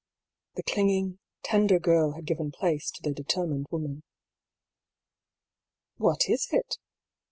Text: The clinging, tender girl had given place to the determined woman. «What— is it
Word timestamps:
The 0.55 0.63
clinging, 0.63 1.19
tender 1.43 1.77
girl 1.77 2.13
had 2.13 2.25
given 2.25 2.49
place 2.49 2.89
to 2.89 3.03
the 3.03 3.13
determined 3.13 3.67
woman. 3.69 4.01
«What— 5.97 6.27
is 6.27 6.47
it 6.51 6.79